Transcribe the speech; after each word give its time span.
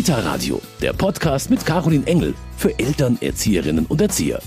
Kita 0.00 0.20
Radio, 0.20 0.62
der 0.80 0.94
Podcast 0.94 1.50
mit 1.50 1.66
Caroline 1.66 2.06
Engel 2.06 2.32
für 2.56 2.78
Eltern, 2.78 3.18
Erzieherinnen 3.20 3.84
und 3.84 4.00
Erzieher. 4.00 4.40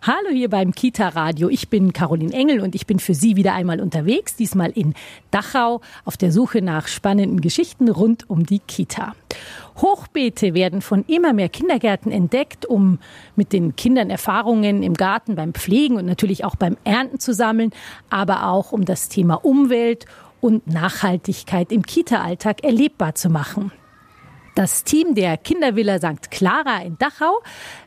Hallo 0.00 0.30
hier 0.32 0.48
beim 0.48 0.72
Kita 0.74 1.08
Radio. 1.08 1.50
Ich 1.50 1.68
bin 1.68 1.92
Caroline 1.92 2.32
Engel 2.32 2.60
und 2.60 2.74
ich 2.74 2.86
bin 2.86 3.00
für 3.00 3.12
Sie 3.12 3.36
wieder 3.36 3.52
einmal 3.52 3.82
unterwegs, 3.82 4.36
diesmal 4.36 4.70
in 4.70 4.94
Dachau 5.30 5.82
auf 6.06 6.16
der 6.16 6.32
Suche 6.32 6.62
nach 6.62 6.88
spannenden 6.88 7.42
Geschichten 7.42 7.90
rund 7.90 8.30
um 8.30 8.46
die 8.46 8.60
Kita. 8.60 9.14
Hochbeete 9.76 10.54
werden 10.54 10.80
von 10.80 11.04
immer 11.06 11.34
mehr 11.34 11.50
Kindergärten 11.50 12.10
entdeckt, 12.10 12.64
um 12.64 12.98
mit 13.36 13.52
den 13.52 13.76
Kindern 13.76 14.08
Erfahrungen 14.08 14.82
im 14.82 14.94
Garten 14.94 15.36
beim 15.36 15.52
Pflegen 15.52 15.96
und 15.96 16.06
natürlich 16.06 16.46
auch 16.46 16.56
beim 16.56 16.78
Ernten 16.84 17.20
zu 17.20 17.34
sammeln, 17.34 17.72
aber 18.08 18.46
auch 18.46 18.72
um 18.72 18.86
das 18.86 19.10
Thema 19.10 19.34
Umwelt 19.44 20.06
und 20.40 20.66
Nachhaltigkeit 20.66 21.70
im 21.70 21.82
Kita-Alltag 21.82 22.64
erlebbar 22.64 23.14
zu 23.14 23.28
machen. 23.28 23.70
Das 24.60 24.84
Team 24.84 25.14
der 25.14 25.38
Kindervilla 25.38 25.96
St. 25.96 26.30
Clara 26.30 26.82
in 26.82 26.98
Dachau 26.98 27.40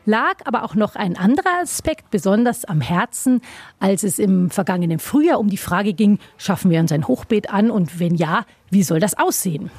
lag 0.06 0.38
aber 0.44 0.64
auch 0.64 0.74
noch 0.74 0.96
ein 0.96 1.16
anderer 1.16 1.60
Aspekt 1.62 2.10
besonders 2.10 2.64
am 2.64 2.80
Herzen, 2.80 3.42
als 3.78 4.02
es 4.02 4.18
im 4.18 4.50
vergangenen 4.50 4.98
Frühjahr 4.98 5.38
um 5.38 5.48
die 5.48 5.56
Frage 5.56 5.92
ging, 5.92 6.18
schaffen 6.36 6.72
wir 6.72 6.80
uns 6.80 6.90
ein 6.90 7.06
Hochbeet 7.06 7.48
an 7.48 7.70
und 7.70 8.00
wenn 8.00 8.16
ja, 8.16 8.44
wie 8.70 8.82
soll 8.82 8.98
das 8.98 9.16
aussehen? 9.16 9.70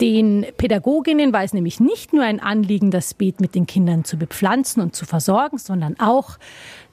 Den 0.00 0.46
Pädagoginnen 0.56 1.32
war 1.32 1.42
es 1.42 1.54
nämlich 1.54 1.80
nicht 1.80 2.12
nur 2.12 2.22
ein 2.22 2.38
Anliegen, 2.38 2.92
das 2.92 3.14
Beet 3.14 3.40
mit 3.40 3.56
den 3.56 3.66
Kindern 3.66 4.04
zu 4.04 4.16
bepflanzen 4.16 4.80
und 4.80 4.94
zu 4.94 5.06
versorgen, 5.06 5.58
sondern 5.58 5.98
auch, 5.98 6.38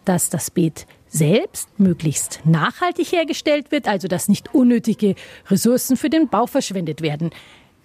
dass 0.05 0.31
das 0.31 0.49
Beet 0.49 0.87
selbst 1.07 1.79
möglichst 1.79 2.41
nachhaltig 2.45 3.11
hergestellt 3.11 3.71
wird, 3.71 3.87
also 3.87 4.07
dass 4.07 4.27
nicht 4.27 4.55
unnötige 4.55 5.13
Ressourcen 5.51 5.97
für 5.97 6.09
den 6.09 6.29
Bau 6.29 6.47
verschwendet 6.47 7.03
werden. 7.03 7.29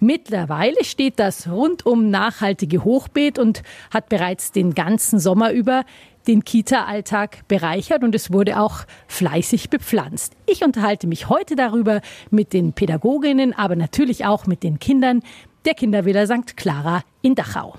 Mittlerweile 0.03 0.83
steht 0.83 1.19
das 1.19 1.47
rundum 1.47 2.09
nachhaltige 2.09 2.83
Hochbeet 2.83 3.37
und 3.37 3.61
hat 3.93 4.09
bereits 4.09 4.51
den 4.51 4.73
ganzen 4.73 5.19
Sommer 5.19 5.51
über 5.51 5.83
den 6.25 6.43
Kita-Alltag 6.43 7.47
bereichert 7.47 8.03
und 8.03 8.15
es 8.15 8.33
wurde 8.33 8.59
auch 8.59 8.85
fleißig 9.07 9.69
bepflanzt. 9.69 10.33
Ich 10.47 10.63
unterhalte 10.63 11.05
mich 11.05 11.29
heute 11.29 11.55
darüber 11.55 12.01
mit 12.31 12.51
den 12.51 12.73
Pädagoginnen, 12.73 13.53
aber 13.53 13.75
natürlich 13.75 14.25
auch 14.25 14.47
mit 14.47 14.63
den 14.63 14.79
Kindern 14.79 15.21
der 15.65 15.75
Kindervilla 15.75 16.25
St. 16.25 16.57
Clara 16.57 17.03
in 17.21 17.35
Dachau. 17.35 17.75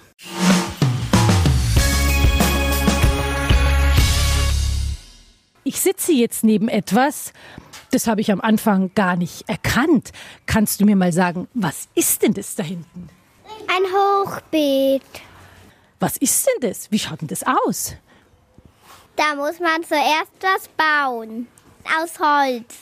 Ich 5.64 5.80
sitze 5.80 6.12
jetzt 6.12 6.44
neben 6.44 6.68
etwas, 6.68 7.32
das 7.92 8.06
habe 8.06 8.20
ich 8.20 8.32
am 8.32 8.40
Anfang 8.40 8.90
gar 8.94 9.16
nicht 9.16 9.48
erkannt. 9.48 10.12
Kannst 10.46 10.80
du 10.80 10.84
mir 10.84 10.96
mal 10.96 11.12
sagen, 11.12 11.48
was 11.54 11.88
ist 11.94 12.22
denn 12.22 12.34
das 12.34 12.54
da 12.54 12.62
hinten? 12.62 13.08
Ein 13.68 13.82
Hochbeet. 13.92 15.02
Was 16.00 16.16
ist 16.16 16.46
denn 16.46 16.70
das? 16.70 16.90
Wie 16.90 16.98
schaut 16.98 17.20
denn 17.20 17.28
das 17.28 17.44
aus? 17.44 17.94
Da 19.14 19.34
muss 19.36 19.60
man 19.60 19.84
zuerst 19.84 20.32
was 20.40 20.68
bauen. 20.76 21.46
Aus 22.00 22.18
Holz. 22.18 22.74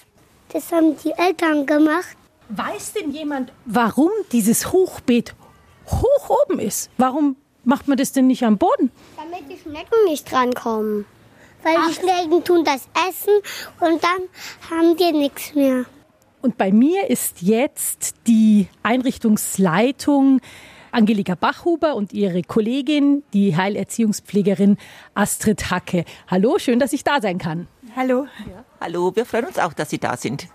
Das 0.53 0.73
haben 0.73 0.97
die 0.97 1.13
Eltern 1.13 1.67
gemacht. 1.67 2.17
Weiß 2.49 2.93
denn 2.95 3.13
jemand, 3.13 3.53
warum 3.67 4.11
dieses 4.33 4.73
Hochbeet 4.73 5.35
hoch 5.87 6.31
oben 6.45 6.59
ist? 6.59 6.91
Warum 6.99 7.37
macht 7.65 7.89
man 7.89 7.97
das 7.99 8.13
denn 8.13 8.27
nicht 8.27 8.45
am 8.45 8.59
Boden? 8.59 8.91
Damit 9.17 9.51
die 9.51 9.59
Schnecken 9.61 10.05
nicht 10.07 10.31
drankommen. 10.31 11.05
Weil 11.63 11.77
Ach. 11.79 11.89
die 11.89 11.95
Schnecken 11.95 12.45
tun 12.45 12.65
das 12.65 12.89
essen 13.09 13.35
und 13.81 14.03
dann 14.03 14.21
haben 14.71 14.97
die 14.97 15.13
nichts 15.13 15.55
mehr. 15.55 15.85
Und 16.43 16.57
bei 16.57 16.73
mir 16.73 17.11
ist 17.11 17.43
jetzt 17.43 18.15
die 18.27 18.69
Einrichtungsleitung 18.83 20.41
Angelika 20.93 21.35
Bachhuber 21.35 21.95
und 21.95 22.13
ihre 22.13 22.43
Kollegin, 22.43 23.23
die 23.33 23.57
Heilerziehungspflegerin 23.57 24.77
Astrid 25.15 25.71
Hacke. 25.71 26.05
Hallo, 26.29 26.59
schön, 26.59 26.79
dass 26.79 26.93
ich 26.93 27.05
da 27.05 27.21
sein 27.21 27.39
kann. 27.39 27.69
Hallo. 27.95 28.27
Ja. 28.49 28.65
Hallo, 28.81 29.15
wir 29.15 29.25
freuen 29.27 29.47
uns 29.47 29.59
auch, 29.59 29.73
dass 29.73 29.91
Sie 29.91 29.99
da 29.99 30.17
sind. 30.17 30.49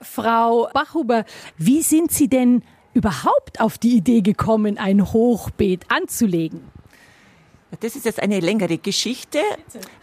Frau 0.00 0.68
Bachhuber, 0.72 1.24
wie 1.56 1.82
sind 1.82 2.12
Sie 2.12 2.28
denn 2.28 2.62
überhaupt 2.94 3.60
auf 3.60 3.78
die 3.78 3.96
Idee 3.96 4.20
gekommen, 4.20 4.78
ein 4.78 5.12
Hochbeet 5.12 5.86
anzulegen? 5.88 6.60
Das 7.78 7.94
ist 7.94 8.04
jetzt 8.04 8.20
eine 8.20 8.40
längere 8.40 8.78
Geschichte. 8.78 9.38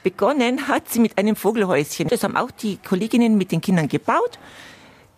Begonnen 0.01 0.69
hat 0.69 0.89
sie 0.89 0.99
mit 0.99 1.17
einem 1.17 1.35
Vogelhäuschen. 1.35 2.07
Das 2.07 2.23
haben 2.23 2.37
auch 2.37 2.51
die 2.51 2.77
Kolleginnen 2.77 3.37
mit 3.37 3.51
den 3.51 3.59
Kindern 3.59 3.89
gebaut. 3.89 4.39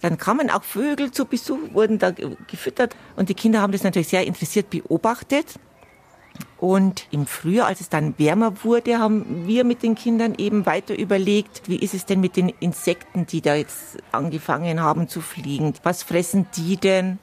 Dann 0.02 0.18
kamen 0.18 0.50
auch 0.50 0.64
Vögel 0.64 1.12
zu 1.12 1.26
Besuch, 1.26 1.60
wurden 1.74 2.00
da 2.00 2.12
gefüttert 2.12 2.96
und 3.18 3.30
die 3.30 3.34
Kinder 3.34 3.62
haben 3.62 3.74
das 3.74 3.84
natürlich 3.84 4.08
sehr 4.08 4.26
interessiert 4.26 4.70
beobachtet. 4.70 5.60
Und 6.58 7.06
im 7.12 7.26
Frühjahr, 7.26 7.68
als 7.68 7.82
es 7.82 7.90
dann 7.90 8.18
wärmer 8.18 8.64
wurde, 8.64 9.00
haben 9.00 9.46
wir 9.46 9.66
mit 9.66 9.84
den 9.84 9.96
Kindern 9.96 10.36
eben 10.38 10.66
weiter 10.66 10.98
überlegt, 10.98 11.68
wie 11.68 11.78
ist 11.78 11.94
es 11.94 12.06
denn 12.06 12.22
mit 12.22 12.38
den 12.38 12.50
Insekten, 12.60 13.26
die 13.26 13.42
da 13.42 13.56
jetzt 13.56 13.98
angefangen 14.12 14.82
haben 14.82 15.10
zu 15.10 15.20
fliegen? 15.20 15.74
Was 15.84 16.04
fressen 16.04 16.48
die 16.56 16.78
denn? 16.78 17.20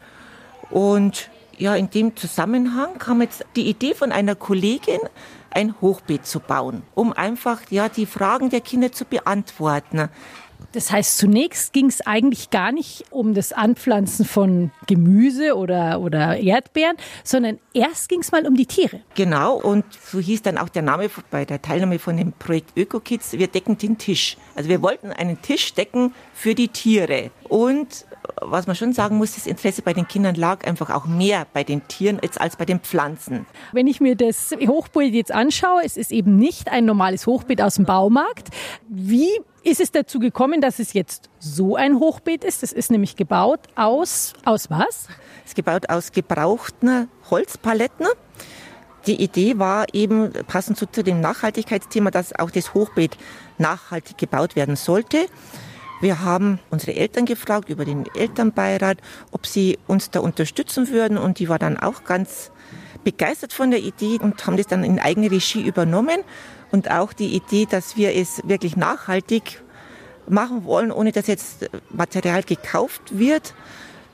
Und 0.70 1.30
ja, 1.58 1.74
in 1.74 1.90
dem 1.90 2.16
Zusammenhang 2.16 2.98
kam 2.98 3.22
jetzt 3.22 3.44
die 3.56 3.68
Idee 3.68 3.94
von 3.94 4.12
einer 4.12 4.34
Kollegin, 4.34 5.00
ein 5.50 5.74
Hochbeet 5.80 6.26
zu 6.26 6.40
bauen, 6.40 6.82
um 6.94 7.12
einfach 7.12 7.62
ja 7.70 7.88
die 7.88 8.06
Fragen 8.06 8.50
der 8.50 8.60
Kinder 8.60 8.92
zu 8.92 9.04
beantworten. 9.04 10.10
Das 10.72 10.90
heißt, 10.90 11.18
zunächst 11.18 11.72
ging 11.72 11.86
es 11.86 12.06
eigentlich 12.06 12.50
gar 12.50 12.72
nicht 12.72 13.04
um 13.10 13.34
das 13.34 13.52
Anpflanzen 13.52 14.24
von 14.24 14.70
Gemüse 14.86 15.56
oder, 15.56 16.00
oder 16.00 16.38
Erdbeeren, 16.38 16.96
sondern 17.24 17.58
erst 17.72 18.08
ging 18.08 18.20
es 18.20 18.32
mal 18.32 18.46
um 18.46 18.56
die 18.56 18.66
Tiere. 18.66 19.00
Genau, 19.14 19.56
und 19.56 19.84
so 20.04 20.18
hieß 20.18 20.42
dann 20.42 20.58
auch 20.58 20.68
der 20.68 20.82
Name 20.82 21.10
bei 21.30 21.44
der 21.44 21.62
Teilnahme 21.62 21.98
von 21.98 22.16
dem 22.16 22.32
Projekt 22.32 22.76
ÖkoKids, 22.76 23.32
wir 23.32 23.48
decken 23.48 23.78
den 23.78 23.98
Tisch. 23.98 24.36
Also 24.54 24.68
wir 24.68 24.82
wollten 24.82 25.12
einen 25.12 25.40
Tisch 25.40 25.74
decken 25.74 26.14
für 26.34 26.54
die 26.54 26.68
Tiere. 26.68 27.30
Und 27.48 28.06
was 28.40 28.66
man 28.66 28.76
schon 28.76 28.92
sagen 28.92 29.16
muss, 29.16 29.34
das 29.34 29.46
Interesse 29.46 29.82
bei 29.82 29.92
den 29.92 30.06
Kindern 30.08 30.34
lag 30.34 30.66
einfach 30.66 30.90
auch 30.90 31.06
mehr 31.06 31.46
bei 31.52 31.64
den 31.64 31.86
Tieren 31.88 32.20
als 32.38 32.56
bei 32.56 32.64
den 32.64 32.80
Pflanzen. 32.80 33.46
Wenn 33.72 33.86
ich 33.86 34.00
mir 34.00 34.16
das 34.16 34.52
Hochbeet 34.66 35.14
jetzt 35.14 35.32
anschaue, 35.32 35.82
es 35.84 35.96
ist 35.96 36.12
eben 36.12 36.36
nicht 36.36 36.70
ein 36.70 36.84
normales 36.84 37.26
Hochbeet 37.26 37.62
aus 37.62 37.76
dem 37.76 37.84
Baumarkt. 37.84 38.48
Wie 38.88 39.30
ist 39.62 39.80
es 39.80 39.90
dazu 39.90 40.18
gekommen, 40.18 40.60
dass 40.60 40.78
es 40.78 40.92
jetzt 40.92 41.30
so 41.38 41.76
ein 41.76 41.98
Hochbeet 41.98 42.44
ist? 42.44 42.62
Es 42.62 42.72
ist 42.72 42.90
nämlich 42.90 43.16
gebaut 43.16 43.60
aus, 43.74 44.34
aus 44.44 44.70
was? 44.70 45.08
Es 45.44 45.50
ist 45.50 45.56
gebaut 45.56 45.88
aus 45.88 46.12
gebrauchten 46.12 47.08
Holzpaletten. 47.30 48.06
Die 49.06 49.22
Idee 49.22 49.58
war 49.58 49.86
eben, 49.92 50.32
passend 50.48 50.78
zu 50.78 51.02
dem 51.04 51.20
Nachhaltigkeitsthema, 51.20 52.10
dass 52.10 52.36
auch 52.36 52.50
das 52.50 52.74
Hochbeet 52.74 53.16
nachhaltig 53.56 54.18
gebaut 54.18 54.56
werden 54.56 54.74
sollte. 54.74 55.26
Wir 56.00 56.20
haben 56.20 56.58
unsere 56.70 56.94
Eltern 56.94 57.24
gefragt 57.24 57.70
über 57.70 57.84
den 57.84 58.04
Elternbeirat, 58.14 58.98
ob 59.30 59.46
sie 59.46 59.78
uns 59.86 60.10
da 60.10 60.20
unterstützen 60.20 60.90
würden. 60.90 61.16
Und 61.16 61.38
die 61.38 61.48
war 61.48 61.58
dann 61.58 61.78
auch 61.78 62.04
ganz 62.04 62.50
begeistert 63.02 63.52
von 63.52 63.70
der 63.70 63.80
Idee 63.80 64.18
und 64.20 64.46
haben 64.46 64.56
das 64.56 64.66
dann 64.66 64.84
in 64.84 64.98
eigene 64.98 65.30
Regie 65.30 65.62
übernommen. 65.62 66.20
Und 66.70 66.90
auch 66.90 67.12
die 67.12 67.34
Idee, 67.34 67.66
dass 67.70 67.96
wir 67.96 68.14
es 68.14 68.42
wirklich 68.46 68.76
nachhaltig 68.76 69.62
machen 70.28 70.64
wollen, 70.64 70.92
ohne 70.92 71.12
dass 71.12 71.28
jetzt 71.28 71.70
Material 71.90 72.42
gekauft 72.42 73.18
wird, 73.18 73.54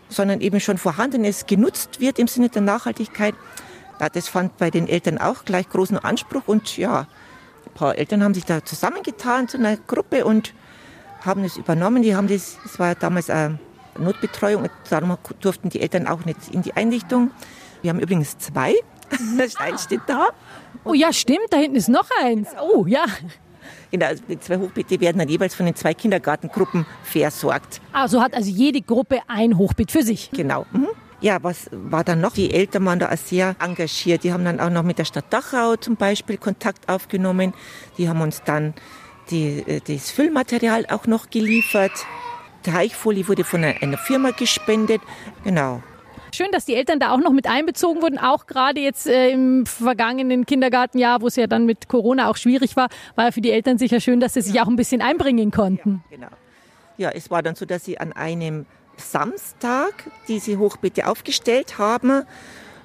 sondern 0.09 0.41
eben 0.41 0.60
schon 0.60 0.78
vorhandenes 0.78 1.47
genutzt 1.47 2.00
wird 2.00 2.19
im 2.19 2.28
Sinne 2.28 2.50
der 2.50 2.62
Nachhaltigkeit. 2.62 3.34
Ja, 3.98 4.09
das 4.09 4.28
fand 4.28 4.56
bei 4.59 4.71
den 4.71 4.88
Eltern 4.88 5.19
auch 5.19 5.44
gleich 5.44 5.69
großen 5.69 5.98
Anspruch. 5.98 6.42
Und 6.47 6.76
ja, 6.76 7.06
ein 7.66 7.72
paar 7.75 7.97
Eltern 7.97 8.22
haben 8.22 8.34
sich 8.34 8.44
da 8.44 8.65
zusammengetan 8.65 9.48
zu 9.48 9.59
einer 9.59 9.76
Gruppe 9.76 10.25
und 10.25 10.54
haben 11.25 11.44
es 11.44 11.56
übernommen. 11.56 12.03
Die 12.03 12.15
haben 12.15 12.28
das, 12.28 12.59
das 12.62 12.78
war 12.78 12.94
damals 12.94 13.31
eine 13.31 13.59
Notbetreuung, 13.99 14.69
darum 14.88 15.16
durften 15.41 15.69
die 15.69 15.81
Eltern 15.81 16.06
auch 16.06 16.25
nicht 16.25 16.38
in 16.50 16.62
die 16.62 16.74
Einrichtung. 16.74 17.30
Wir 17.83 17.91
haben 17.91 18.01
übrigens 18.01 18.39
zwei. 18.39 18.74
Das 19.36 19.53
Stein 19.53 19.77
steht 19.77 20.01
da. 20.07 20.28
Oh 20.84 20.95
ja, 20.95 21.13
stimmt, 21.13 21.48
da 21.51 21.59
hinten 21.59 21.77
ist 21.77 21.91
noch 21.91 22.09
eins. 22.22 22.48
Oh 22.59 22.86
ja. 22.86 23.04
Genau, 23.91 24.07
die 24.27 24.41
zwei 24.41 24.57
Hochbeete 24.57 24.98
werden 25.01 25.19
dann 25.19 25.28
jeweils 25.28 25.54
von 25.54 25.66
den 25.66 25.74
zwei 25.74 25.92
Kindergartengruppen 25.92 26.86
versorgt. 27.03 27.83
Also 27.92 28.22
hat 28.22 28.33
also 28.33 28.51
jede 28.51 28.80
Gruppe 28.80 29.21
ein 29.28 29.59
Hochbeet 29.59 29.92
für 29.92 30.03
sich. 30.03 30.30
Genau. 30.30 30.65
Mhm. 30.72 30.89
Ja, 31.21 31.39
was 31.42 31.69
war 31.71 32.03
dann 32.03 32.21
noch? 32.21 32.33
Die 32.33 32.53
Eltern 32.53 32.84
waren 32.86 32.98
da 32.98 33.13
auch 33.13 33.16
sehr 33.16 33.54
engagiert. 33.60 34.24
Die 34.24 34.33
haben 34.33 34.45
dann 34.45 34.59
auch 34.59 34.71
noch 34.71 34.83
mit 34.83 34.98
der 34.98 35.04
Stadt 35.04 35.27
Dachau 35.30 35.77
zum 35.77 35.97
Beispiel 35.97 36.39
Kontakt 36.39 36.89
aufgenommen. 36.89 37.53
Die 37.98 38.09
haben 38.09 38.22
uns 38.22 38.42
dann 38.42 38.74
die, 39.30 39.63
äh, 39.66 39.80
das 39.86 40.10
Füllmaterial 40.10 40.86
auch 40.86 41.07
noch 41.07 41.30
geliefert. 41.30 41.92
Teichfolie 42.63 43.27
wurde 43.28 43.45
von 43.45 43.65
einer 43.65 43.98
Firma 43.98 44.30
gespendet. 44.30 45.01
Genau. 45.45 45.83
Schön, 46.34 46.51
dass 46.51 46.65
die 46.65 46.74
Eltern 46.74 46.98
da 46.98 47.13
auch 47.13 47.19
noch 47.19 47.33
mit 47.33 47.47
einbezogen 47.47 48.01
wurden, 48.01 48.19
auch 48.19 48.47
gerade 48.47 48.80
jetzt 48.80 49.07
äh, 49.07 49.30
im 49.30 49.66
vergangenen 49.66 50.47
Kindergartenjahr, 50.47 51.21
wo 51.21 51.27
es 51.27 51.36
ja 51.36 51.47
dann 51.47 51.66
mit 51.66 51.89
Corona 51.89 52.30
auch 52.30 52.36
schwierig 52.36 52.74
war, 52.74 52.89
war 53.16 53.33
für 53.33 53.42
die 53.42 53.51
Eltern 53.51 53.77
sicher 53.77 54.01
schön, 54.01 54.19
dass 54.19 54.34
sie 54.34 54.41
sich 54.41 54.59
auch 54.60 54.69
ein 54.69 54.77
bisschen 54.77 55.03
einbringen 55.03 55.51
konnten. 55.51 56.03
Ja, 56.10 56.16
genau. 56.16 56.33
Ja, 56.97 57.10
es 57.10 57.30
war 57.30 57.42
dann 57.42 57.54
so, 57.54 57.66
dass 57.66 57.84
sie 57.84 57.98
an 57.98 58.13
einem 58.13 58.65
Samstag 58.97 60.10
diese 60.28 60.59
Hochbeete 60.59 61.07
aufgestellt 61.07 61.78
haben 61.78 62.24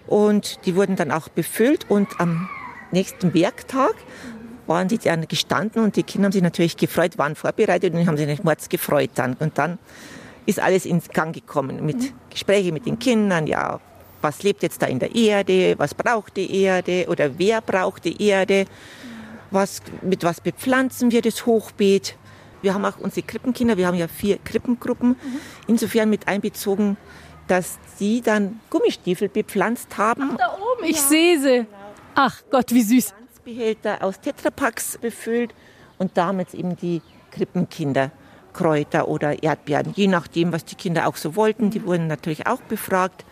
Und 0.07 0.65
die 0.65 0.75
wurden 0.75 0.95
dann 0.95 1.11
auch 1.11 1.27
befüllt 1.29 1.89
und 1.89 2.07
am 2.19 2.49
nächsten 2.91 3.33
Werktag 3.33 3.93
waren 4.67 4.87
die 4.87 4.97
dann 4.97 5.27
gestanden 5.27 5.83
und 5.83 5.95
die 5.95 6.03
Kinder 6.03 6.25
haben 6.25 6.33
sich 6.33 6.41
natürlich 6.41 6.77
gefreut, 6.77 7.17
waren 7.17 7.35
vorbereitet 7.35 7.93
und 7.93 8.07
haben 8.07 8.17
sich 8.17 8.27
nicht 8.27 8.43
mords 8.43 8.69
gefreut 8.69 9.11
dann. 9.15 9.35
Und 9.39 9.57
dann 9.57 9.79
ist 10.45 10.59
alles 10.59 10.85
in 10.85 11.01
Gang 11.13 11.33
gekommen 11.33 11.85
mit 11.85 12.13
Gesprächen 12.29 12.73
mit 12.73 12.85
den 12.85 12.99
Kindern, 12.99 13.47
ja, 13.47 13.79
was 14.21 14.43
lebt 14.43 14.63
jetzt 14.63 14.81
da 14.81 14.87
in 14.87 14.99
der 14.99 15.13
Erde, 15.13 15.75
was 15.77 15.93
braucht 15.93 16.37
die 16.37 16.63
Erde 16.63 17.05
oder 17.09 17.37
wer 17.37 17.61
braucht 17.61 18.05
die 18.05 18.21
Erde, 18.21 18.65
was, 19.51 19.81
mit 20.01 20.23
was 20.23 20.41
bepflanzen 20.41 21.11
wir 21.11 21.21
das 21.21 21.45
Hochbeet. 21.45 22.15
Wir 22.61 22.73
haben 22.73 22.85
auch 22.85 22.97
unsere 22.97 23.25
Krippenkinder, 23.25 23.77
wir 23.77 23.87
haben 23.87 23.97
ja 23.97 24.07
vier 24.07 24.39
Krippengruppen, 24.43 25.15
insofern 25.67 26.09
mit 26.09 26.27
einbezogen, 26.27 26.97
dass 27.47 27.77
sie 27.97 28.21
dann 28.21 28.59
Gummistiefel 28.69 29.29
bepflanzt 29.29 29.97
haben. 29.97 30.35
Da 30.37 30.55
oben, 30.55 30.85
ich 30.85 30.99
sehe 30.99 31.39
sie. 31.39 31.65
Ach 32.15 32.41
Gott, 32.49 32.73
wie 32.73 32.81
süß. 32.81 33.13
Behälter 33.47 34.03
aus 34.03 34.19
Tetrapacks 34.19 34.97
befüllt 34.97 35.55
und 35.97 36.17
damit 36.17 36.53
eben 36.53 36.75
die 36.75 37.01
Krippenkinder 37.31 38.11
Kräuter 38.51 39.07
oder 39.07 39.41
Erdbeeren, 39.41 39.93
je 39.95 40.07
nachdem, 40.07 40.51
was 40.51 40.65
die 40.65 40.75
Kinder 40.75 41.07
auch 41.07 41.15
so 41.15 41.37
wollten. 41.37 41.69
Die 41.69 41.85
wurden 41.85 42.07
natürlich 42.07 42.45
auch 42.45 42.59
befragt. 42.63 43.23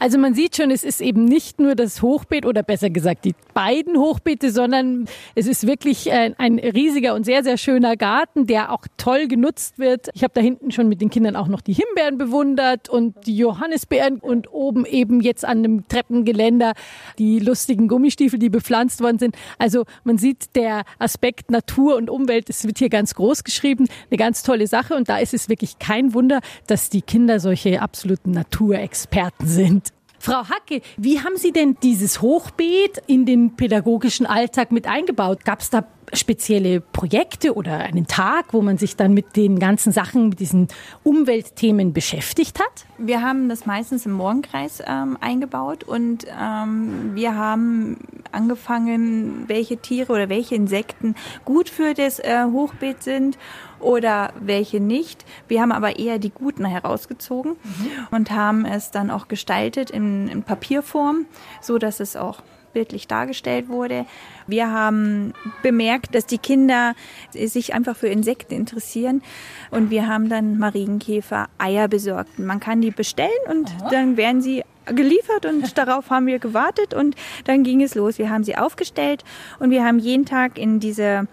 Also 0.00 0.16
man 0.16 0.32
sieht 0.32 0.56
schon, 0.56 0.70
es 0.70 0.82
ist 0.82 1.02
eben 1.02 1.26
nicht 1.26 1.60
nur 1.60 1.74
das 1.74 2.00
Hochbeet 2.00 2.46
oder 2.46 2.62
besser 2.62 2.88
gesagt 2.88 3.26
die 3.26 3.34
beiden 3.52 3.98
Hochbeete, 3.98 4.50
sondern 4.50 5.04
es 5.34 5.46
ist 5.46 5.66
wirklich 5.66 6.10
ein, 6.10 6.34
ein 6.38 6.58
riesiger 6.58 7.14
und 7.14 7.26
sehr, 7.26 7.44
sehr 7.44 7.58
schöner 7.58 7.98
Garten, 7.98 8.46
der 8.46 8.72
auch 8.72 8.86
toll 8.96 9.28
genutzt 9.28 9.78
wird. 9.78 10.08
Ich 10.14 10.22
habe 10.24 10.32
da 10.32 10.40
hinten 10.40 10.70
schon 10.70 10.88
mit 10.88 11.02
den 11.02 11.10
Kindern 11.10 11.36
auch 11.36 11.48
noch 11.48 11.60
die 11.60 11.74
Himbeeren 11.74 12.16
bewundert 12.16 12.88
und 12.88 13.26
die 13.26 13.36
Johannisbeeren 13.36 14.20
und 14.20 14.50
oben 14.50 14.86
eben 14.86 15.20
jetzt 15.20 15.44
an 15.44 15.62
dem 15.62 15.86
Treppengeländer 15.86 16.72
die 17.18 17.38
lustigen 17.38 17.86
Gummistiefel, 17.86 18.38
die 18.38 18.48
bepflanzt 18.48 19.02
worden 19.02 19.18
sind. 19.18 19.36
Also 19.58 19.84
man 20.04 20.16
sieht 20.16 20.56
der 20.56 20.84
Aspekt 20.98 21.50
Natur 21.50 21.96
und 21.96 22.08
Umwelt, 22.08 22.48
es 22.48 22.66
wird 22.66 22.78
hier 22.78 22.88
ganz 22.88 23.14
groß 23.14 23.44
geschrieben, 23.44 23.86
eine 24.10 24.16
ganz 24.16 24.42
tolle 24.44 24.66
Sache 24.66 24.94
und 24.94 25.10
da 25.10 25.18
ist 25.18 25.34
es 25.34 25.50
wirklich 25.50 25.78
kein 25.78 26.14
Wunder, 26.14 26.40
dass 26.66 26.88
die 26.88 27.02
Kinder 27.02 27.38
solche 27.38 27.82
absoluten 27.82 28.30
Naturexperten 28.30 29.46
sind. 29.46 29.89
Frau 30.22 30.50
Hacke, 30.50 30.82
wie 30.98 31.20
haben 31.20 31.38
Sie 31.38 31.50
denn 31.50 31.78
dieses 31.82 32.20
Hochbeet 32.20 33.02
in 33.06 33.24
den 33.24 33.56
pädagogischen 33.56 34.26
Alltag 34.26 34.70
mit 34.70 34.86
eingebaut? 34.86 35.46
Gab 35.46 35.60
es 35.60 35.70
da 35.70 35.86
spezielle 36.12 36.82
Projekte 36.82 37.54
oder 37.54 37.78
einen 37.78 38.06
Tag, 38.06 38.52
wo 38.52 38.60
man 38.60 38.76
sich 38.76 38.96
dann 38.96 39.14
mit 39.14 39.34
den 39.36 39.58
ganzen 39.58 39.92
Sachen, 39.92 40.28
mit 40.28 40.40
diesen 40.40 40.68
Umweltthemen 41.04 41.94
beschäftigt 41.94 42.60
hat? 42.60 42.84
Wir 42.98 43.22
haben 43.22 43.48
das 43.48 43.64
meistens 43.64 44.04
im 44.04 44.12
Morgenkreis 44.12 44.82
ähm, 44.86 45.16
eingebaut 45.22 45.84
und 45.84 46.26
ähm, 46.26 47.12
wir 47.14 47.34
haben 47.34 47.96
angefangen, 48.30 49.44
welche 49.46 49.78
Tiere 49.78 50.12
oder 50.12 50.28
welche 50.28 50.54
Insekten 50.54 51.14
gut 51.46 51.70
für 51.70 51.94
das 51.94 52.18
äh, 52.18 52.44
Hochbeet 52.44 53.02
sind 53.02 53.38
oder 53.80 54.32
welche 54.40 54.80
nicht. 54.80 55.24
Wir 55.48 55.60
haben 55.60 55.72
aber 55.72 55.98
eher 55.98 56.18
die 56.18 56.30
guten 56.30 56.64
herausgezogen 56.64 57.52
mhm. 57.52 57.90
und 58.10 58.30
haben 58.30 58.64
es 58.64 58.90
dann 58.90 59.10
auch 59.10 59.28
gestaltet 59.28 59.90
in, 59.90 60.28
in 60.28 60.42
Papierform, 60.42 61.26
so 61.60 61.78
dass 61.78 62.00
es 62.00 62.16
auch 62.16 62.42
bildlich 62.72 63.08
dargestellt 63.08 63.68
wurde. 63.68 64.06
Wir 64.46 64.70
haben 64.70 65.32
bemerkt, 65.62 66.14
dass 66.14 66.26
die 66.26 66.38
Kinder 66.38 66.94
sich 67.32 67.74
einfach 67.74 67.96
für 67.96 68.08
Insekten 68.08 68.54
interessieren 68.54 69.22
und 69.70 69.90
wir 69.90 70.06
haben 70.06 70.28
dann 70.28 70.58
Marienkäfer 70.58 71.48
Eier 71.58 71.88
besorgt. 71.88 72.38
Man 72.38 72.60
kann 72.60 72.80
die 72.80 72.90
bestellen 72.90 73.30
und 73.48 73.70
Aha. 73.80 73.90
dann 73.90 74.16
werden 74.16 74.40
sie 74.42 74.62
geliefert 74.86 75.46
und 75.46 75.76
darauf 75.78 76.10
haben 76.10 76.26
wir 76.26 76.38
gewartet 76.38 76.94
und 76.94 77.16
dann 77.44 77.62
ging 77.62 77.82
es 77.82 77.94
los. 77.94 78.18
Wir 78.18 78.30
haben 78.30 78.44
sie 78.44 78.56
aufgestellt 78.56 79.24
und 79.58 79.70
wir 79.70 79.84
haben 79.84 79.98
jeden 79.98 80.26
Tag 80.26 80.58
in 80.58 80.80
diese 80.80 81.26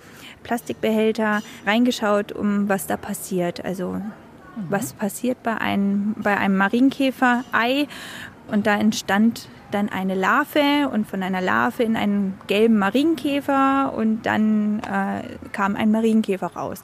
Plastikbehälter 0.43 1.41
reingeschaut, 1.65 2.31
um 2.31 2.69
was 2.69 2.87
da 2.87 2.97
passiert. 2.97 3.63
Also 3.63 4.01
was 4.69 4.93
passiert 4.93 5.43
bei 5.43 5.57
einem, 5.57 6.15
bei 6.17 6.35
einem 6.37 6.57
Marienkäfer-Ei 6.57 7.87
und 8.51 8.67
da 8.67 8.75
entstand 8.75 9.49
dann 9.71 9.89
eine 9.89 10.15
Larve 10.15 10.89
und 10.91 11.07
von 11.07 11.23
einer 11.23 11.41
Larve 11.41 11.83
in 11.83 11.95
einen 11.95 12.39
gelben 12.47 12.77
Marienkäfer 12.77 13.93
und 13.95 14.25
dann 14.25 14.79
äh, 14.79 15.49
kam 15.51 15.75
ein 15.75 15.91
Marienkäfer 15.91 16.47
raus. 16.47 16.83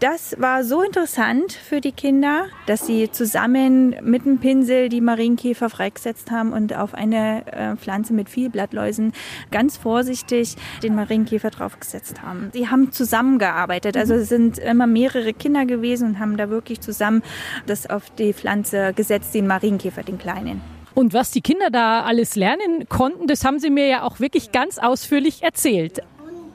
Das 0.00 0.34
war 0.38 0.64
so 0.64 0.82
interessant 0.82 1.52
für 1.52 1.80
die 1.80 1.92
Kinder, 1.92 2.46
dass 2.66 2.86
sie 2.86 3.10
zusammen 3.10 3.96
mit 4.02 4.26
dem 4.26 4.38
Pinsel 4.38 4.88
die 4.88 5.00
Marienkäfer 5.00 5.70
freigesetzt 5.70 6.30
haben 6.30 6.52
und 6.52 6.76
auf 6.76 6.94
eine 6.94 7.46
äh, 7.46 7.76
Pflanze 7.76 8.12
mit 8.12 8.28
viel 8.28 8.50
Blattläusen 8.50 9.12
ganz 9.50 9.78
vorsichtig 9.78 10.56
den 10.82 10.94
Marienkäfer 10.96 11.50
draufgesetzt 11.50 12.22
haben. 12.22 12.50
Sie 12.52 12.68
haben 12.68 12.90
zusammengearbeitet, 12.92 13.96
also 13.96 14.14
es 14.14 14.28
sind 14.28 14.58
immer 14.58 14.88
mehrere 14.88 15.32
Kinder 15.32 15.64
gewesen 15.64 16.08
und 16.08 16.18
haben 16.18 16.36
da 16.36 16.50
wirklich 16.50 16.80
zusammen 16.80 17.22
das 17.66 17.88
auf 17.88 18.10
die 18.10 18.34
Pflanze 18.34 18.92
gesetzt, 18.94 19.32
den 19.32 19.46
Marienkäfer, 19.46 20.02
den 20.02 20.18
kleinen. 20.18 20.73
Und 20.94 21.12
was 21.12 21.32
die 21.32 21.40
Kinder 21.40 21.70
da 21.70 22.04
alles 22.04 22.36
lernen 22.36 22.88
konnten, 22.88 23.26
das 23.26 23.44
haben 23.44 23.58
sie 23.58 23.70
mir 23.70 23.86
ja 23.88 24.02
auch 24.02 24.20
wirklich 24.20 24.52
ganz 24.52 24.78
ausführlich 24.78 25.42
erzählt. 25.42 26.00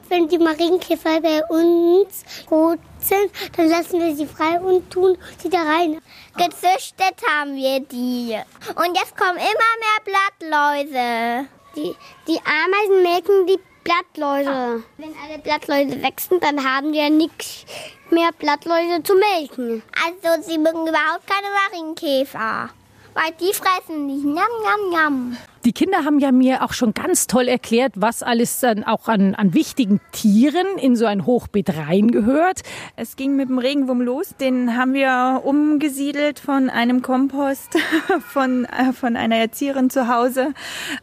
Wenn 0.08 0.28
die 0.28 0.38
Marienkäfer 0.38 1.20
bei 1.20 1.44
uns 1.44 2.24
gut 2.46 2.80
sind, 2.98 3.30
dann 3.56 3.68
lassen 3.68 4.00
wir 4.00 4.16
sie 4.16 4.26
frei 4.26 4.58
und 4.58 4.90
tun 4.90 5.16
sie 5.38 5.50
da 5.50 5.62
rein. 5.62 6.00
Gezüchtet 6.36 7.14
haben 7.30 7.54
wir 7.54 7.80
die. 7.80 8.36
Und 8.74 8.96
jetzt 8.96 9.16
kommen 9.16 9.36
immer 9.36 9.70
mehr 9.78 10.04
Blattläuse. 10.04 11.48
Die, 11.76 11.94
die 12.26 12.40
Ameisen 12.40 13.02
melken 13.04 13.46
die 13.46 13.60
Blattläuse. 13.84 14.82
Wenn 14.96 15.14
alle 15.24 15.38
Blattläuse 15.38 16.02
wachsen, 16.02 16.40
dann 16.40 16.64
haben 16.64 16.92
wir 16.92 17.08
nichts 17.08 17.64
mehr 18.10 18.30
Blattläuse 18.36 19.04
zu 19.04 19.14
melken. 19.14 19.82
Also 20.04 20.42
sie 20.42 20.58
mögen 20.58 20.88
überhaupt 20.88 21.26
keine 21.28 21.46
Marienkäfer 21.70 22.70
weil 23.14 23.32
die 23.40 23.52
fressen 23.52 24.06
nicht. 24.06 24.24
Njam, 24.24 24.50
njam, 24.62 24.90
njam. 24.90 25.36
Die 25.66 25.72
Kinder 25.72 26.06
haben 26.06 26.20
ja 26.20 26.32
mir 26.32 26.64
auch 26.64 26.72
schon 26.72 26.94
ganz 26.94 27.26
toll 27.26 27.46
erklärt, 27.46 27.92
was 27.94 28.22
alles 28.22 28.60
dann 28.60 28.82
auch 28.82 29.08
an, 29.08 29.34
an 29.34 29.52
wichtigen 29.52 30.00
Tieren 30.10 30.66
in 30.80 30.96
so 30.96 31.04
ein 31.04 31.26
Hochbeet 31.26 31.76
reingehört. 31.76 32.62
Es 32.96 33.14
ging 33.14 33.36
mit 33.36 33.50
dem 33.50 33.58
Regenwurm 33.58 34.00
los. 34.00 34.34
Den 34.40 34.78
haben 34.78 34.94
wir 34.94 35.42
umgesiedelt 35.44 36.38
von 36.38 36.70
einem 36.70 37.02
Kompost 37.02 37.76
von, 38.20 38.64
äh, 38.64 38.94
von 38.94 39.16
einer 39.16 39.36
Erzieherin 39.36 39.90
zu 39.90 40.08
Hause. 40.08 40.54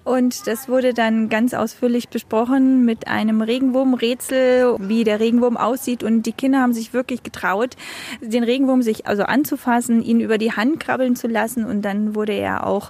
Und 0.04 0.48
das 0.48 0.68
wurde 0.68 0.96
dann 0.96 1.30
ganz 1.30 1.54
ausführlich 1.54 2.10
besprochen 2.10 2.84
mit 2.84 3.08
einem 3.08 3.42
Regenwurmrätsel, 3.42 4.78
wie 4.80 5.04
der 5.04 5.20
Regenwurm 5.20 5.56
aussieht. 5.56 6.02
Und 6.02 6.24
die 6.24 6.34
Kinder 6.34 6.62
haben 6.62 6.74
sich 6.74 6.94
wirklich 6.94 7.22
getraut, 7.22 7.76
den 8.22 8.44
Regenwurm 8.44 8.82
sich 8.82 9.06
also 9.06 9.22
anzufassen, 9.22 10.02
ihn 10.02 10.20
über 10.20 10.40
die 10.40 10.54
Hand 10.54 10.80
krabbeln 10.80 11.16
zu 11.16 11.28
lassen. 11.28 11.64
Und 11.64 11.84
dann 11.84 12.16
wurde 12.16 12.34
er 12.34 12.66
auch 12.66 12.90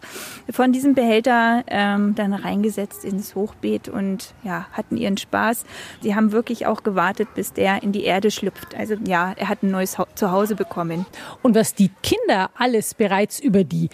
von 0.49 0.71
diesem 0.71 0.93
Behälter 0.93 1.56
ähm, 1.67 2.15
dann 2.15 2.33
reingesetzt 2.33 3.03
ins 3.05 3.35
Hochbeet 3.35 3.89
und 3.89 4.33
ja, 4.43 4.67
hatten 4.71 4.97
ihren 4.97 5.17
Spaß. 5.17 5.65
Sie 6.01 6.15
haben 6.15 6.31
wirklich 6.31 6.65
auch 6.65 6.83
gewartet, 6.83 7.29
bis 7.35 7.53
der 7.53 7.83
in 7.83 7.91
die 7.91 8.03
Erde 8.03 8.31
schlüpft. 8.31 8.75
Also 8.75 8.95
ja, 9.05 9.33
er 9.35 9.49
hat 9.49 9.63
ein 9.63 9.71
neues 9.71 9.97
Zuhause 10.15 10.55
bekommen. 10.55 11.05
Und 11.41 11.55
was 11.55 11.73
die 11.73 11.91
Kinder 12.03 12.49
alles 12.55 12.93
bereits 12.93 13.39
über 13.39 13.63
die 13.63 13.89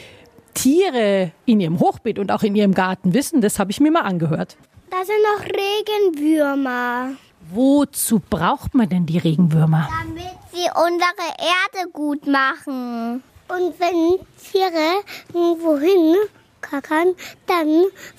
Tiere 0.53 1.32
in 1.46 1.60
ihrem 1.60 1.79
Hochbeet 1.79 2.20
und 2.20 2.32
auch 2.32 2.43
in 2.43 2.55
ihrem 2.55 2.74
Garten 2.74 3.13
wissen, 3.13 3.41
das 3.41 3.60
habe 3.60 3.72
ich 3.72 3.79
mir 3.79 3.91
mal 3.91 4.01
angehört. 4.01 4.58
Da 4.89 4.98
sind 5.05 5.15
noch 5.36 5.46
Regenwürmer. 5.46 7.13
Wozu 7.51 8.22
braucht 8.29 8.74
man 8.74 8.88
denn 8.88 9.05
die 9.05 9.17
Regenwürmer? 9.17 9.89
Damit 10.03 10.32
sie 10.51 10.70
unsere 10.70 11.27
Erde 11.39 11.89
gut 11.91 12.25
machen. 12.27 13.24
Und 13.50 13.79
wenn 13.79 14.20
Tiere 14.38 15.03
wohin 15.34 16.15
kackern, 16.63 17.15
dann 17.46 17.67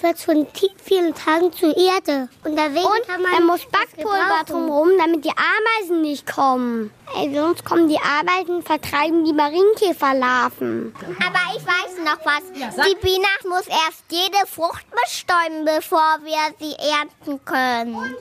wird 0.00 0.16
es 0.16 0.24
von 0.24 0.46
vielen 0.82 1.14
Tagen 1.14 1.52
zur 1.52 1.76
Erde. 1.76 2.28
Und 2.44 2.56
deswegen 2.56 2.86
und 2.86 3.08
kann 3.08 3.22
man 3.22 3.32
er 3.32 3.40
muss 3.40 3.66
Backpulver 3.66 4.44
drumherum, 4.46 4.90
damit 4.98 5.24
die 5.24 5.30
Ameisen 5.30 6.02
nicht 6.02 6.32
kommen. 6.32 6.92
Ey, 7.16 7.34
sonst 7.34 7.64
kommen 7.64 7.88
die 7.88 7.98
Ameisen, 7.98 8.62
vertreiben 8.62 9.24
die 9.24 9.32
Marienkäferlarven. 9.32 10.94
Aber 11.26 11.56
ich 11.56 11.66
weiß 11.66 12.04
noch 12.04 12.24
was. 12.24 12.86
die 12.86 12.94
Biene 12.96 13.26
muss 13.48 13.66
erst 13.66 14.04
jede 14.10 14.46
Frucht 14.46 14.86
bestäuben, 14.90 15.64
bevor 15.64 16.18
wir 16.22 16.54
sie 16.60 16.74
ernten 16.74 17.44
können. 17.44 18.16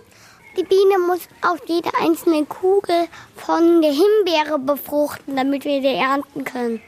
Die 0.55 0.63
Biene 0.63 0.99
muss 0.99 1.21
auch 1.41 1.57
jede 1.65 1.89
einzelne 1.99 2.45
Kugel 2.45 3.07
von 3.35 3.81
der 3.81 3.91
Himbeere 3.91 4.59
befruchten, 4.59 5.35
damit 5.35 5.65
wir 5.65 5.81
sie 5.81 5.95
ernten 5.95 6.43
können. 6.43 6.81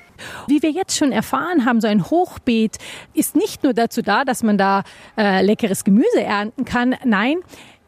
Wie 0.47 0.61
wir 0.61 0.71
jetzt 0.71 0.97
schon 0.97 1.11
erfahren 1.11 1.65
haben, 1.65 1.81
so 1.81 1.87
ein 1.87 2.09
Hochbeet 2.09 2.77
ist 3.13 3.35
nicht 3.35 3.63
nur 3.63 3.73
dazu 3.73 4.01
da, 4.01 4.25
dass 4.25 4.43
man 4.43 4.57
da 4.57 4.83
äh, 5.17 5.43
leckeres 5.43 5.83
Gemüse 5.83 6.21
ernten 6.21 6.65
kann. 6.65 6.95
Nein, 7.03 7.37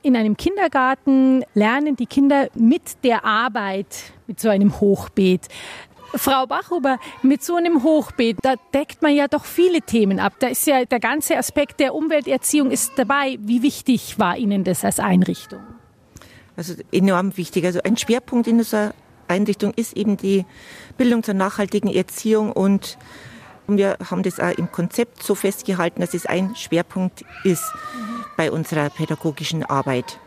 in 0.02 0.16
einem 0.16 0.38
Kindergarten 0.38 1.44
lernen 1.54 1.96
die 1.96 2.06
Kinder 2.06 2.48
mit 2.56 3.04
der 3.04 3.26
Arbeit 3.26 4.14
mit 4.28 4.40
so 4.40 4.50
einem 4.50 4.80
Hochbeet 4.80 5.48
Frau 6.16 6.46
Bachhuber, 6.48 7.00
mit 7.22 7.44
so 7.44 7.56
einem 7.56 7.84
Hochbeet, 7.84 8.38
da 8.42 8.56
deckt 8.74 9.02
man 9.02 9.14
ja 9.14 9.28
doch 9.28 9.46
viele 9.46 9.82
Themen 9.82 10.20
ab. 10.20 10.34
Da 10.40 10.48
ist 10.48 10.66
ja 10.66 10.86
der 10.86 11.00
ganze 11.00 11.38
Aspekt 11.38 11.80
der 11.80 11.94
Umwelterziehung 11.94 12.72
ist 12.72 12.94
dabei. 12.96 13.38
Wie 13.42 13.62
wichtig 13.62 14.18
war 14.18 14.38
Ihnen 14.38 14.64
das 14.64 14.86
als 14.86 15.00
Einrichtung? 15.00 15.60
Also 16.56 16.76
enorm 16.92 17.36
wichtig. 17.38 17.66
Also 17.66 17.82
ein 17.84 17.98
Schwerpunkt 17.98 18.48
in 18.48 18.58
unserer 18.58 18.94
Einrichtung 19.28 19.74
ist 19.76 19.96
eben 19.96 20.18
die 20.18 20.46
Bildung 20.98 21.24
zur 21.24 21.34
nachhaltigen 21.34 21.94
Erziehung 21.94 22.52
und 22.52 22.98
wir 23.68 23.98
haben 24.10 24.24
das 24.24 24.40
auch 24.40 24.58
im 24.58 24.72
Konzept 24.72 25.24
so 25.24 25.36
festgehalten, 25.36 26.00
dass 26.00 26.14
es 26.14 26.26
ein 26.26 26.56
Schwerpunkt 26.56 27.26
ist 27.44 27.64
bei 28.38 28.52
unserer 28.52 28.90
pädagogischen 28.90 29.64
Arbeit. 29.64 30.20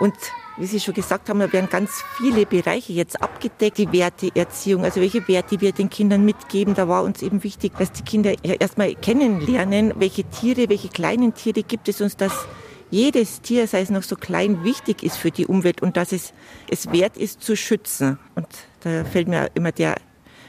Und 0.00 0.14
wie 0.58 0.66
Sie 0.66 0.80
schon 0.80 0.94
gesagt 0.94 1.28
haben, 1.28 1.40
da 1.40 1.52
werden 1.52 1.70
ganz 1.70 2.02
viele 2.18 2.44
Bereiche 2.44 2.92
jetzt 2.92 3.22
abgedeckt. 3.22 3.78
Die 3.78 3.90
Werteerziehung, 3.92 4.84
also 4.84 5.00
welche 5.00 5.26
Werte 5.26 5.60
wir 5.60 5.72
den 5.72 5.88
Kindern 5.88 6.24
mitgeben. 6.24 6.74
Da 6.74 6.88
war 6.88 7.04
uns 7.04 7.22
eben 7.22 7.42
wichtig, 7.42 7.72
dass 7.78 7.92
die 7.92 8.02
Kinder 8.02 8.34
erstmal 8.42 8.94
kennenlernen, 8.94 9.94
welche 9.96 10.24
Tiere, 10.24 10.68
welche 10.68 10.88
kleinen 10.88 11.34
Tiere 11.34 11.62
gibt 11.62 11.88
es 11.88 12.00
uns, 12.00 12.16
dass 12.16 12.46
jedes 12.92 13.40
Tier, 13.40 13.66
sei 13.66 13.80
es 13.80 13.90
noch 13.90 14.02
so 14.02 14.16
klein, 14.16 14.62
wichtig 14.64 15.02
ist 15.02 15.16
für 15.16 15.30
die 15.30 15.46
Umwelt 15.46 15.82
und 15.82 15.96
dass 15.96 16.12
es 16.12 16.32
es 16.70 16.92
wert 16.92 17.16
ist 17.16 17.42
zu 17.42 17.56
schützen. 17.56 18.18
Und 18.34 18.46
da 18.80 19.04
fällt 19.04 19.28
mir 19.28 19.50
immer 19.54 19.72
der 19.72 19.96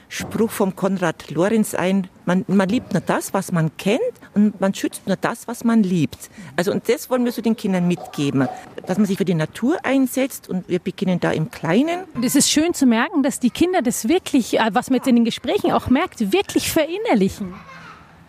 Spruch 0.10 0.52
vom 0.52 0.76
Konrad 0.76 1.32
Lorenz 1.32 1.74
ein, 1.74 2.08
man, 2.26 2.46
man 2.48 2.70
liebt 2.70 2.94
nur 2.94 3.02
das, 3.02 3.34
was 3.34 3.52
man 3.52 3.76
kennt 3.78 4.02
und 4.36 4.62
man 4.62 4.74
schützt 4.74 5.08
nur 5.08 5.16
das, 5.16 5.48
was 5.48 5.64
man 5.64 5.82
liebt. 5.82 6.30
Also 6.56 6.72
und 6.72 6.88
das 6.88 7.10
wollen 7.10 7.26
wir 7.26 7.32
so 7.32 7.42
den 7.42 7.56
Kindern 7.56 7.88
mitgeben, 7.88 8.48
dass 8.86 8.98
man 8.98 9.08
sich 9.08 9.18
für 9.18 9.26
die 9.26 9.34
Natur 9.34 9.78
einsetzt 9.84 10.50
und 10.50 10.70
wir 10.70 10.80
beginnen 10.80 11.20
da 11.20 11.32
im 11.32 11.50
Kleinen. 11.50 12.04
Und 12.14 12.24
es 12.24 12.36
ist 12.36 12.52
schön 12.52 12.74
zu 12.76 12.86
merken, 12.86 13.24
dass 13.24 13.40
die 13.40 13.50
Kinder 13.50 13.82
das 13.82 14.08
wirklich, 14.08 14.60
äh, 14.60 14.70
was 14.74 14.90
man 14.90 14.98
jetzt 14.98 15.08
in 15.08 15.16
den 15.16 15.26
Gesprächen 15.26 15.72
auch 15.72 15.88
merkt, 15.88 16.32
wirklich 16.32 16.72
verinnerlichen. 16.72 17.56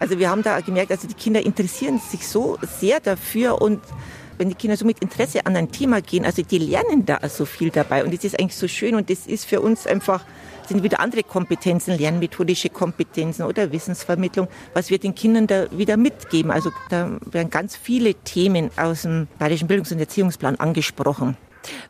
Also 0.04 0.18
wir 0.18 0.28
haben 0.28 0.42
da 0.42 0.61
gemerkt, 0.61 0.90
also 0.90 1.08
die 1.08 1.14
Kinder 1.14 1.42
interessieren 1.42 1.99
sich 1.99 2.28
so 2.28 2.58
sehr 2.78 3.00
dafür 3.00 3.62
und 3.62 3.80
wenn 4.37 4.50
die 4.50 4.54
Kinder 4.54 4.76
so 4.76 4.84
mit 4.84 4.99
Interesse 4.99 5.46
an 5.46 5.56
ein 5.56 5.73
Thema 5.73 6.02
gehen, 6.02 6.26
also 6.26 6.42
die 6.42 6.58
lernen 6.58 7.06
da 7.06 7.26
so 7.26 7.46
viel 7.46 7.70
dabei 7.70 8.04
und 8.04 8.12
das 8.12 8.23
ist 8.23 8.38
eigentlich 8.38 8.54
so 8.54 8.68
schön 8.68 8.96
und 8.96 9.08
das 9.08 9.26
ist 9.26 9.46
für 9.46 9.62
uns 9.62 9.87
einfach 9.87 10.23
sind 10.68 10.82
wieder 10.82 11.00
andere 11.00 11.23
Kompetenzen, 11.23 11.96
lernmethodische 11.96 12.68
Kompetenzen 12.68 13.44
oder 13.44 13.73
Wissensvermittlung, 13.73 14.49
was 14.75 14.90
wir 14.90 14.99
den 14.99 15.14
Kindern 15.14 15.46
da 15.46 15.70
wieder 15.70 15.96
mitgeben. 15.96 16.50
Also 16.50 16.70
da 16.90 17.18
werden 17.25 17.49
ganz 17.49 17.75
viele 17.75 18.12
Themen 18.12 18.70
aus 18.76 19.02
dem 19.02 19.26
Bayerischen 19.38 19.68
Bildungs- 19.68 19.90
und 19.90 20.00
Erziehungsplan 20.00 20.56
angesprochen. 20.56 21.38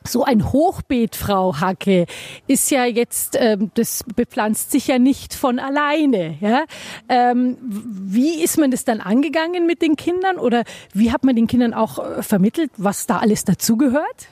So 0.06 0.24
ein 0.24 0.52
Hochbeet, 0.52 1.16
Frau 1.16 1.56
Hacke, 1.60 2.06
ist 2.46 2.70
ja 2.70 2.84
jetzt, 2.84 3.36
ähm, 3.38 3.70
das 3.74 4.04
bepflanzt 4.14 4.70
sich 4.70 4.86
ja 4.86 4.98
nicht 4.98 5.34
von 5.34 5.58
alleine. 5.58 6.36
Ja? 6.40 6.64
Ähm, 7.08 7.56
wie 7.60 8.42
ist 8.42 8.58
man 8.58 8.70
das 8.70 8.84
dann 8.84 9.00
angegangen 9.00 9.66
mit 9.66 9.82
den 9.82 9.96
Kindern 9.96 10.38
oder 10.38 10.64
wie 10.92 11.12
hat 11.12 11.24
man 11.24 11.36
den 11.36 11.46
Kindern 11.46 11.74
auch 11.74 11.98
äh, 11.98 12.22
vermittelt, 12.22 12.70
was 12.76 13.06
da 13.06 13.18
alles 13.18 13.44
dazugehört? 13.44 14.28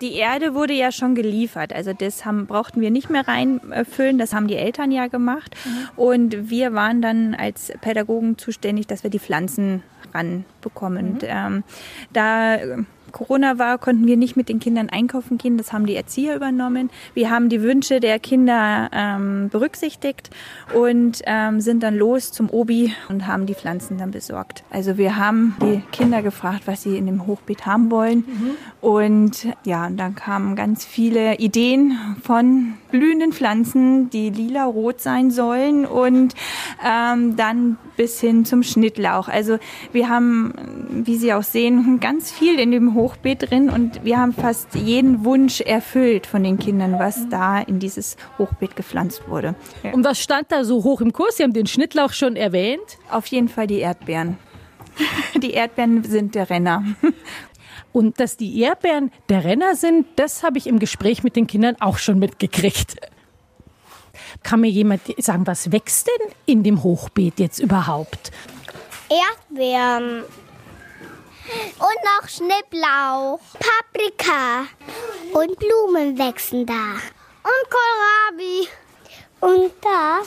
Die 0.00 0.14
Erde 0.14 0.54
wurde 0.54 0.74
ja 0.74 0.92
schon 0.92 1.14
geliefert, 1.14 1.72
also 1.72 1.92
das 1.92 2.24
haben, 2.24 2.46
brauchten 2.46 2.80
wir 2.80 2.90
nicht 2.90 3.10
mehr 3.10 3.26
reinfüllen, 3.26 4.18
das 4.18 4.34
haben 4.34 4.48
die 4.48 4.56
Eltern 4.56 4.90
ja 4.90 5.06
gemacht. 5.06 5.54
Mhm. 5.64 5.88
Und 5.96 6.50
wir 6.50 6.74
waren 6.74 7.00
dann 7.00 7.34
als 7.34 7.72
Pädagogen 7.80 8.36
zuständig, 8.36 8.86
dass 8.86 9.02
wir 9.02 9.10
die 9.10 9.20
Pflanzen 9.20 9.82
ranbekommen. 10.12 11.06
Mhm. 11.06 11.12
Und, 11.12 11.24
ähm, 11.26 11.64
da 12.12 12.58
Corona 13.14 13.58
war, 13.60 13.78
konnten 13.78 14.06
wir 14.06 14.16
nicht 14.16 14.36
mit 14.36 14.48
den 14.48 14.58
Kindern 14.58 14.88
einkaufen 14.88 15.38
gehen. 15.38 15.56
Das 15.56 15.72
haben 15.72 15.86
die 15.86 15.94
Erzieher 15.94 16.34
übernommen. 16.34 16.90
Wir 17.14 17.30
haben 17.30 17.48
die 17.48 17.62
Wünsche 17.62 18.00
der 18.00 18.18
Kinder 18.18 18.90
ähm, 18.92 19.48
berücksichtigt 19.50 20.30
und 20.74 21.22
ähm, 21.24 21.60
sind 21.60 21.84
dann 21.84 21.96
los 21.96 22.32
zum 22.32 22.50
Obi 22.50 22.92
und 23.08 23.28
haben 23.28 23.46
die 23.46 23.54
Pflanzen 23.54 23.98
dann 23.98 24.10
besorgt. 24.10 24.64
Also 24.68 24.98
wir 24.98 25.16
haben 25.16 25.54
die 25.62 25.80
Kinder 25.92 26.22
gefragt, 26.22 26.62
was 26.66 26.82
sie 26.82 26.98
in 26.98 27.06
dem 27.06 27.24
Hochbeet 27.26 27.66
haben 27.66 27.92
wollen. 27.92 28.24
Mhm. 28.26 28.50
Und 28.80 29.46
ja, 29.64 29.86
und 29.86 29.96
dann 29.96 30.16
kamen 30.16 30.56
ganz 30.56 30.84
viele 30.84 31.36
Ideen 31.36 31.96
von 32.20 32.74
blühenden 32.90 33.32
Pflanzen, 33.32 34.10
die 34.10 34.30
lila-rot 34.30 35.00
sein 35.00 35.30
sollen 35.30 35.86
und 35.86 36.34
ähm, 36.84 37.36
dann 37.36 37.78
bis 37.96 38.20
hin 38.20 38.44
zum 38.44 38.64
Schnittlauch. 38.64 39.28
Also 39.28 39.58
wir 39.92 40.08
haben, 40.08 40.52
wie 41.04 41.16
Sie 41.16 41.32
auch 41.32 41.44
sehen, 41.44 42.00
ganz 42.00 42.32
viel 42.32 42.58
in 42.58 42.72
dem 42.72 42.94
Hochbeet 42.94 43.03
Hochbeet 43.04 43.50
drin 43.50 43.68
und 43.68 44.02
wir 44.02 44.18
haben 44.18 44.32
fast 44.32 44.74
jeden 44.74 45.26
Wunsch 45.26 45.60
erfüllt 45.60 46.26
von 46.26 46.42
den 46.42 46.58
Kindern, 46.58 46.98
was 46.98 47.28
da 47.28 47.60
in 47.60 47.78
dieses 47.78 48.16
Hochbeet 48.38 48.76
gepflanzt 48.76 49.28
wurde. 49.28 49.54
Ja. 49.82 49.92
Und 49.92 50.06
was 50.06 50.18
stand 50.18 50.50
da 50.50 50.64
so 50.64 50.84
hoch 50.84 51.02
im 51.02 51.12
Kurs? 51.12 51.36
Sie 51.36 51.42
haben 51.42 51.52
den 51.52 51.66
Schnittlauch 51.66 52.14
schon 52.14 52.34
erwähnt. 52.34 52.96
Auf 53.10 53.26
jeden 53.26 53.48
Fall 53.48 53.66
die 53.66 53.80
Erdbeeren. 53.80 54.38
Die 55.42 55.50
Erdbeeren 55.50 56.02
sind 56.04 56.34
der 56.34 56.48
Renner. 56.48 56.82
Und 57.92 58.20
dass 58.20 58.36
die 58.36 58.60
Erdbeeren 58.60 59.10
der 59.28 59.44
Renner 59.44 59.74
sind, 59.74 60.06
das 60.16 60.42
habe 60.42 60.56
ich 60.56 60.66
im 60.66 60.78
Gespräch 60.78 61.22
mit 61.22 61.36
den 61.36 61.46
Kindern 61.46 61.76
auch 61.80 61.98
schon 61.98 62.18
mitgekriegt. 62.18 62.96
Kann 64.42 64.60
mir 64.60 64.70
jemand 64.70 65.02
sagen, 65.18 65.46
was 65.46 65.72
wächst 65.72 66.06
denn 66.06 66.32
in 66.46 66.62
dem 66.62 66.82
Hochbeet 66.82 67.38
jetzt 67.38 67.58
überhaupt? 67.58 68.30
Erdbeeren. 69.10 70.22
Und 71.46 71.78
noch 71.78 72.28
Schnittlauch, 72.28 73.40
Paprika 73.58 74.66
und 75.32 75.58
Blumen 75.58 76.18
wachsen 76.18 76.64
da. 76.64 76.94
Und 77.42 77.70
Kohlrabi. 77.70 78.68
Und 79.40 79.72
da, 79.82 80.22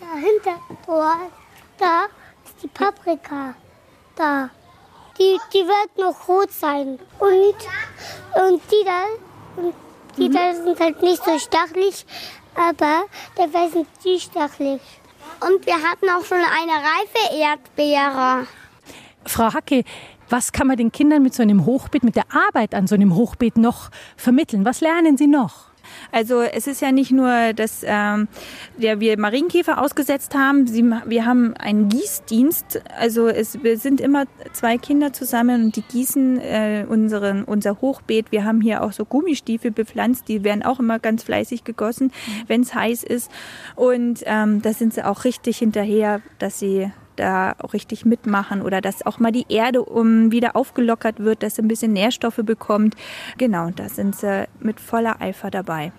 dahinter, 0.00 0.60
da 1.78 2.04
ist 2.44 2.62
die 2.62 2.68
Paprika. 2.68 3.54
Da. 4.16 4.48
Die, 5.18 5.38
die 5.52 5.66
wird 5.66 5.98
noch 5.98 6.28
rot 6.28 6.52
sein. 6.52 6.98
Und, 7.18 7.54
und 8.34 8.62
die 8.70 8.84
da, 8.84 9.04
und 9.56 9.74
die 10.16 10.28
mhm. 10.28 10.34
da 10.34 10.54
sind 10.54 10.80
halt 10.80 11.02
nicht 11.02 11.22
so 11.22 11.38
stachelig, 11.38 12.06
aber 12.54 13.04
da 13.36 13.68
sind 13.68 13.88
die 14.04 14.18
stachelig. 14.18 14.80
Und 15.40 15.66
wir 15.66 15.74
hatten 15.74 16.08
auch 16.08 16.24
schon 16.24 16.38
eine 16.38 16.72
reife 16.72 17.34
Erdbeere. 17.34 18.46
Frau 19.26 19.52
Hacke, 19.52 19.84
was 20.28 20.52
kann 20.52 20.66
man 20.66 20.76
den 20.76 20.92
Kindern 20.92 21.22
mit 21.22 21.34
so 21.34 21.42
einem 21.42 21.66
Hochbeet, 21.66 22.04
mit 22.04 22.16
der 22.16 22.26
Arbeit 22.30 22.74
an 22.74 22.86
so 22.86 22.94
einem 22.94 23.14
Hochbeet 23.14 23.56
noch 23.56 23.90
vermitteln? 24.16 24.64
Was 24.64 24.80
lernen 24.80 25.16
sie 25.16 25.26
noch? 25.26 25.66
Also 26.12 26.42
es 26.42 26.66
ist 26.66 26.80
ja 26.80 26.92
nicht 26.92 27.10
nur, 27.10 27.52
dass 27.54 27.82
ähm, 27.84 28.28
ja, 28.78 29.00
wir 29.00 29.18
Marienkäfer 29.18 29.80
ausgesetzt 29.80 30.34
haben, 30.34 30.66
Sie, 30.66 30.82
wir 30.82 31.26
haben 31.26 31.54
einen 31.56 31.88
Gießdienst. 31.88 32.82
Also 32.98 33.28
es 33.28 33.62
wir 33.62 33.78
sind 33.78 34.00
immer 34.00 34.24
zwei 34.52 34.78
Kinder 34.78 35.12
zusammen 35.12 35.64
und 35.64 35.76
die 35.76 35.82
gießen 35.82 36.40
äh, 36.40 36.86
unseren, 36.88 37.44
unser 37.44 37.80
Hochbeet. 37.80 38.32
Wir 38.32 38.44
haben 38.44 38.60
hier 38.60 38.82
auch 38.82 38.92
so 38.92 39.04
Gummistiefel 39.04 39.70
bepflanzt, 39.70 40.28
die 40.28 40.44
werden 40.44 40.62
auch 40.62 40.80
immer 40.80 40.98
ganz 40.98 41.22
fleißig 41.22 41.64
gegossen, 41.64 42.06
mhm. 42.06 42.42
wenn 42.46 42.60
es 42.62 42.74
heiß 42.74 43.02
ist. 43.02 43.30
Und 43.74 44.22
ähm, 44.26 44.62
da 44.62 44.72
sind 44.72 44.94
sie 44.94 45.04
auch 45.04 45.24
richtig 45.24 45.58
hinterher, 45.58 46.20
dass 46.38 46.58
sie 46.58 46.90
da 47.16 47.54
auch 47.58 47.72
richtig 47.72 48.04
mitmachen 48.04 48.62
oder 48.62 48.80
dass 48.80 49.04
auch 49.04 49.18
mal 49.18 49.32
die 49.32 49.46
Erde 49.48 49.82
um 49.82 50.32
wieder 50.32 50.56
aufgelockert 50.56 51.20
wird, 51.20 51.42
dass 51.42 51.56
sie 51.56 51.62
ein 51.62 51.68
bisschen 51.68 51.92
Nährstoffe 51.92 52.40
bekommt. 52.42 52.94
Genau, 53.38 53.70
da 53.70 53.88
sind 53.88 54.16
sie 54.16 54.46
mit 54.60 54.80
voller 54.80 55.20
Eifer 55.20 55.50
dabei. 55.50 55.92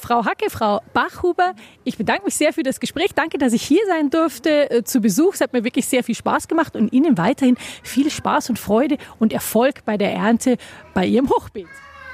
Frau 0.00 0.24
Hacke, 0.24 0.48
Frau 0.48 0.80
Bachhuber, 0.94 1.54
ich 1.84 1.98
bedanke 1.98 2.24
mich 2.24 2.34
sehr 2.34 2.52
für 2.52 2.62
das 2.62 2.80
Gespräch. 2.80 3.10
Danke, 3.14 3.38
dass 3.38 3.52
ich 3.52 3.62
hier 3.62 3.82
sein 3.86 4.10
durfte 4.10 4.70
äh, 4.70 4.82
zu 4.82 5.00
Besuch. 5.00 5.34
Es 5.34 5.40
hat 5.40 5.52
mir 5.52 5.62
wirklich 5.62 5.86
sehr 5.86 6.02
viel 6.02 6.14
Spaß 6.14 6.48
gemacht 6.48 6.74
und 6.74 6.92
Ihnen 6.92 7.18
weiterhin 7.18 7.56
viel 7.82 8.10
Spaß 8.10 8.50
und 8.50 8.58
Freude 8.58 8.96
und 9.18 9.32
Erfolg 9.32 9.84
bei 9.84 9.98
der 9.98 10.12
Ernte 10.12 10.56
bei 10.94 11.06
Ihrem 11.06 11.28
Hochbeet. 11.28 11.68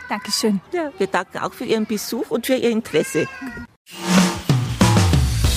Dankeschön. 0.09 0.61
Ja, 0.73 0.93
wir 0.99 1.07
danken 1.07 1.39
auch 1.39 1.53
für 1.53 1.65
Ihren 1.65 1.87
Besuch 1.87 2.31
und 2.31 2.47
für 2.47 2.55
Ihr 2.55 2.71
Interesse. 2.71 3.29